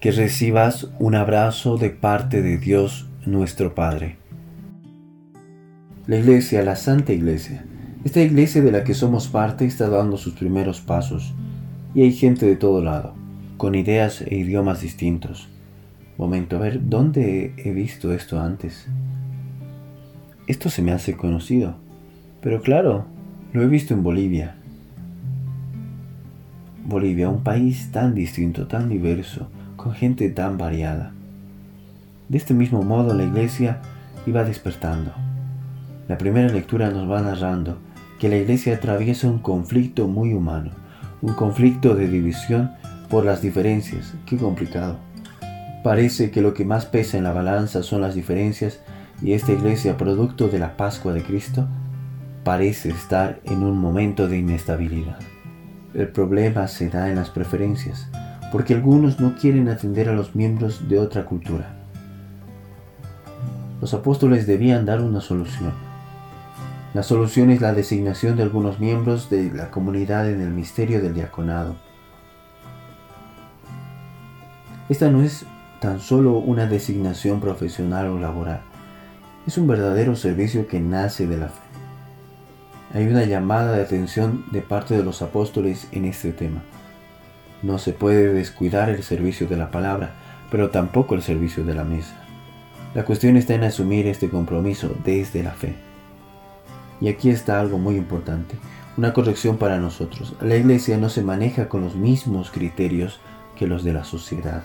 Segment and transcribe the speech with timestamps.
[0.00, 4.16] que recibas un abrazo de parte de Dios nuestro Padre.
[6.06, 7.64] La Iglesia, la Santa Iglesia,
[8.04, 11.34] esta Iglesia de la que somos parte está dando sus primeros pasos
[11.96, 13.14] y hay gente de todo lado,
[13.56, 15.48] con ideas e idiomas distintos.
[16.16, 18.86] Momento, a ver, ¿dónde he visto esto antes?
[20.46, 21.74] Esto se me hace conocido,
[22.40, 23.06] pero claro,
[23.52, 24.54] lo he visto en Bolivia.
[26.86, 31.12] Bolivia, un país tan distinto, tan diverso, con gente tan variada.
[32.28, 33.80] De este mismo modo la iglesia
[34.26, 35.12] iba despertando.
[36.08, 37.78] La primera lectura nos va narrando
[38.18, 40.72] que la iglesia atraviesa un conflicto muy humano,
[41.22, 42.72] un conflicto de división
[43.08, 44.14] por las diferencias.
[44.26, 44.98] Qué complicado.
[45.84, 48.80] Parece que lo que más pesa en la balanza son las diferencias
[49.22, 51.68] y esta iglesia, producto de la Pascua de Cristo,
[52.42, 55.18] parece estar en un momento de inestabilidad.
[55.94, 58.10] El problema se da en las preferencias,
[58.52, 61.74] porque algunos no quieren atender a los miembros de otra cultura.
[63.80, 65.72] Los apóstoles debían dar una solución.
[66.94, 71.14] La solución es la designación de algunos miembros de la comunidad en el misterio del
[71.14, 71.76] diaconado.
[74.88, 75.44] Esta no es
[75.80, 78.62] tan solo una designación profesional o laboral,
[79.48, 81.60] es un verdadero servicio que nace de la fe.
[82.92, 86.62] Hay una llamada de atención de parte de los apóstoles en este tema.
[87.62, 90.12] No se puede descuidar el servicio de la palabra,
[90.50, 92.14] pero tampoco el servicio de la mesa.
[92.94, 95.74] La cuestión está en asumir este compromiso desde la fe.
[97.00, 98.56] Y aquí está algo muy importante,
[98.96, 100.34] una corrección para nosotros.
[100.40, 103.20] La iglesia no se maneja con los mismos criterios
[103.56, 104.62] que los de la sociedad.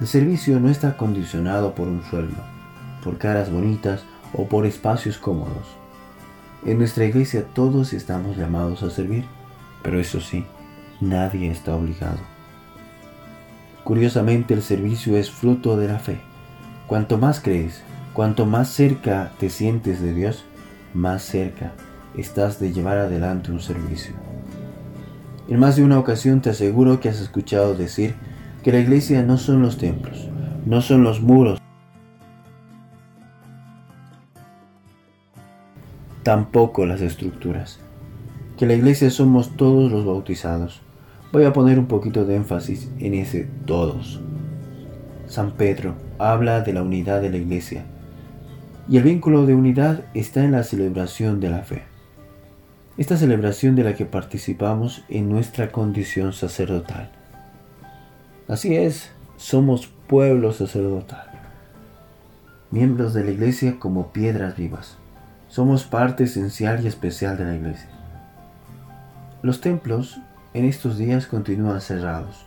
[0.00, 2.42] El servicio no está condicionado por un sueldo,
[3.04, 5.76] por caras bonitas o por espacios cómodos.
[6.64, 9.24] En nuestra iglesia todos estamos llamados a servir,
[9.82, 10.44] pero eso sí,
[11.02, 12.18] nadie está obligado.
[13.84, 16.20] Curiosamente el servicio es fruto de la fe.
[16.86, 20.44] Cuanto más crees, cuanto más cerca te sientes de Dios,
[20.94, 21.72] más cerca
[22.16, 24.14] estás de llevar adelante un servicio.
[25.48, 28.14] En más de una ocasión te aseguro que has escuchado decir
[28.62, 30.28] que la iglesia no son los templos,
[30.64, 31.58] no son los muros,
[36.22, 37.80] tampoco las estructuras.
[38.56, 40.80] Que la iglesia somos todos los bautizados.
[41.32, 44.20] Voy a poner un poquito de énfasis en ese todos.
[45.26, 47.84] San Pedro habla de la unidad de la iglesia
[48.86, 51.84] y el vínculo de unidad está en la celebración de la fe.
[52.98, 57.10] Esta celebración de la que participamos en nuestra condición sacerdotal.
[58.46, 61.30] Así es, somos pueblo sacerdotal,
[62.70, 64.98] miembros de la iglesia como piedras vivas.
[65.48, 67.88] Somos parte esencial y especial de la iglesia.
[69.40, 70.20] Los templos
[70.54, 72.46] en estos días continúan cerrados,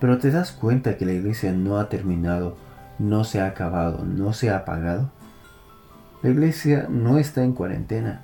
[0.00, 2.56] pero ¿te das cuenta que la iglesia no ha terminado,
[2.98, 5.10] no se ha acabado, no se ha apagado?
[6.22, 8.22] La iglesia no está en cuarentena.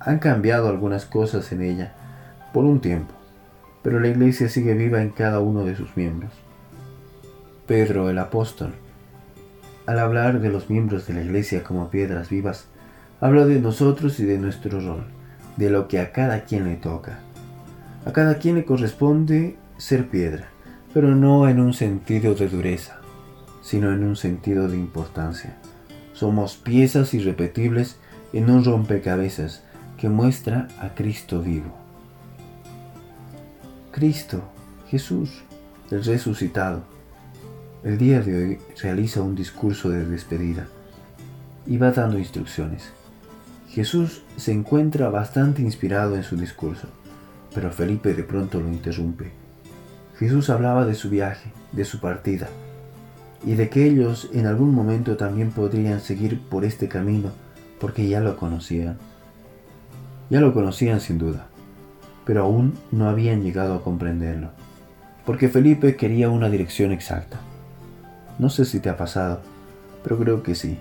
[0.00, 1.94] Han cambiado algunas cosas en ella
[2.52, 3.14] por un tiempo,
[3.82, 6.32] pero la iglesia sigue viva en cada uno de sus miembros.
[7.66, 8.74] Pedro el apóstol,
[9.86, 12.66] al hablar de los miembros de la iglesia como piedras vivas,
[13.22, 15.04] Habla de nosotros y de nuestro rol,
[15.56, 17.20] de lo que a cada quien le toca.
[18.04, 20.48] A cada quien le corresponde ser piedra,
[20.92, 22.98] pero no en un sentido de dureza,
[23.62, 25.56] sino en un sentido de importancia.
[26.12, 27.96] Somos piezas irrepetibles
[28.32, 29.62] en un rompecabezas
[29.98, 31.72] que muestra a Cristo vivo.
[33.92, 34.42] Cristo,
[34.88, 35.44] Jesús,
[35.90, 36.82] el resucitado,
[37.84, 40.66] el día de hoy realiza un discurso de despedida
[41.66, 42.90] y va dando instrucciones.
[43.68, 46.88] Jesús se encuentra bastante inspirado en su discurso,
[47.54, 49.30] pero Felipe de pronto lo interrumpe.
[50.18, 52.48] Jesús hablaba de su viaje, de su partida,
[53.44, 57.30] y de que ellos en algún momento también podrían seguir por este camino
[57.80, 58.98] porque ya lo conocían.
[60.30, 61.46] Ya lo conocían sin duda,
[62.24, 64.50] pero aún no habían llegado a comprenderlo,
[65.26, 67.40] porque Felipe quería una dirección exacta.
[68.38, 69.40] No sé si te ha pasado,
[70.02, 70.78] pero creo que sí.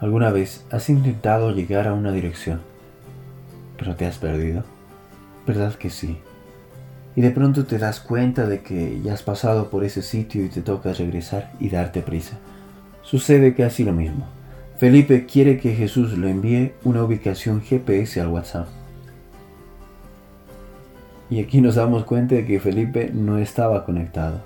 [0.00, 2.60] ¿Alguna vez has intentado llegar a una dirección,
[3.78, 4.64] pero te has perdido?
[5.46, 6.18] ¿Verdad que sí?
[7.14, 10.48] Y de pronto te das cuenta de que ya has pasado por ese sitio y
[10.48, 12.38] te toca regresar y darte prisa.
[13.02, 14.26] Sucede casi lo mismo.
[14.78, 18.68] Felipe quiere que Jesús le envíe una ubicación GPS al WhatsApp.
[21.28, 24.42] Y aquí nos damos cuenta de que Felipe no estaba conectado.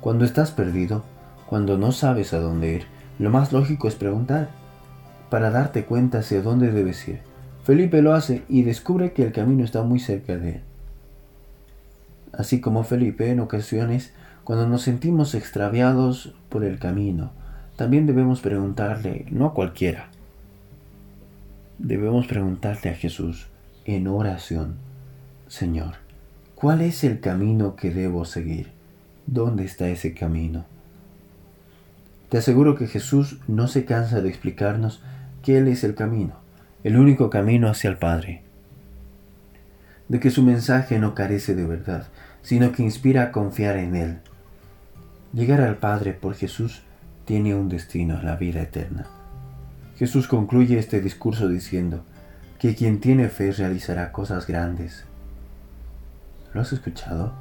[0.00, 1.04] Cuando estás perdido,
[1.46, 2.86] cuando no sabes a dónde ir,
[3.18, 4.50] lo más lógico es preguntar
[5.30, 7.31] para darte cuenta hacia dónde debes ir.
[7.64, 10.60] Felipe lo hace y descubre que el camino está muy cerca de él.
[12.32, 14.12] Así como Felipe en ocasiones
[14.44, 17.30] Cuando nos sentimos extraviados por el camino,
[17.76, 20.08] también debemos preguntarle, no a cualquiera,
[21.78, 23.46] debemos preguntarle a Jesús
[23.84, 24.74] en oración,
[25.46, 25.94] Señor,
[26.56, 28.72] ¿cuál es el camino que debo seguir?
[29.26, 30.64] ¿Dónde está ese camino?
[32.28, 35.02] Te aseguro que Jesús no se cansa de explicarnos
[35.42, 36.41] que Él es el camino,
[36.84, 38.42] el único camino hacia el Padre.
[40.08, 42.08] De que su mensaje no carece de verdad,
[42.42, 44.18] sino que inspira a confiar en Él.
[45.32, 46.82] Llegar al Padre por Jesús
[47.24, 49.06] tiene un destino, la vida eterna.
[49.96, 52.04] Jesús concluye este discurso diciendo
[52.58, 55.04] que quien tiene fe realizará cosas grandes.
[56.52, 57.32] ¿Lo has escuchado?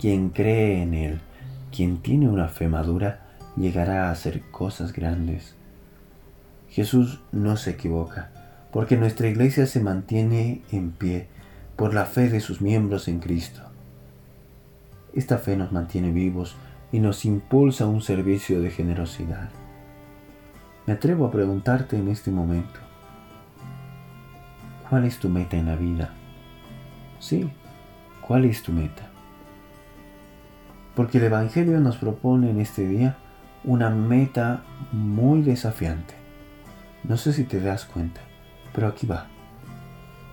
[0.00, 1.20] Quien cree en Él,
[1.70, 3.20] quien tiene una fe madura,
[3.56, 5.54] llegará a hacer cosas grandes.
[6.68, 8.30] Jesús no se equivoca,
[8.72, 11.28] porque nuestra iglesia se mantiene en pie
[11.76, 13.62] por la fe de sus miembros en Cristo.
[15.14, 16.56] Esta fe nos mantiene vivos
[16.92, 19.48] y nos impulsa a un servicio de generosidad.
[20.86, 22.80] Me atrevo a preguntarte en este momento,
[24.88, 26.14] ¿cuál es tu meta en la vida?
[27.18, 27.50] Sí,
[28.26, 29.08] ¿cuál es tu meta?
[30.94, 33.18] Porque el Evangelio nos propone en este día
[33.64, 34.62] una meta
[34.92, 36.14] muy desafiante.
[37.04, 38.20] No sé si te das cuenta,
[38.78, 39.26] pero aquí va.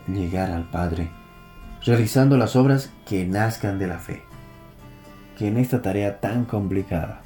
[0.08, 1.10] Llegar al Padre,
[1.84, 4.22] realizando las obras que nazcan de la fe.
[5.36, 7.24] Que en esta tarea tan complicada,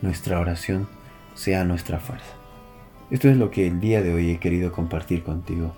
[0.00, 0.88] nuestra oración
[1.34, 2.32] sea nuestra fuerza.
[3.10, 5.76] Esto es lo que el día de hoy he querido compartir contigo.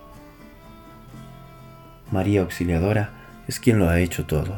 [2.12, 3.10] María Auxiliadora
[3.48, 4.56] es quien lo ha hecho todo